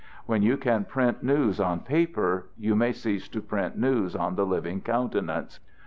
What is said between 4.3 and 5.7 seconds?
the living countenance.